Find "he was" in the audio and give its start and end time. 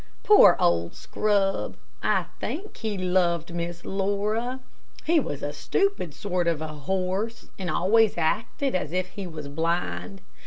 5.03-5.43, 9.09-9.47